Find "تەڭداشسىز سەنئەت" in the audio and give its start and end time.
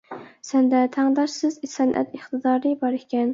0.95-2.17